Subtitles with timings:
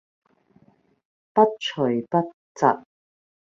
[1.35, 2.65] 不徐不疾